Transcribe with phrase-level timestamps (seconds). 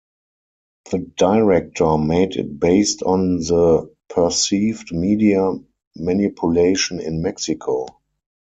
[0.89, 5.51] The director made it based on the perceived media
[5.95, 7.85] manipulation in Mexico.